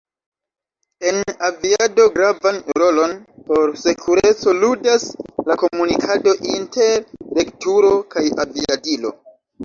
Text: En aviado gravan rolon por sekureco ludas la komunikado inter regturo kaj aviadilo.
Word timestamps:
En 1.09 1.17
aviado 1.47 2.05
gravan 2.13 2.55
rolon 2.81 3.11
por 3.49 3.73
sekureco 3.81 4.53
ludas 4.63 5.05
la 5.49 5.57
komunikado 5.65 6.33
inter 6.53 6.95
regturo 7.41 7.93
kaj 8.17 8.25
aviadilo. 8.45 9.13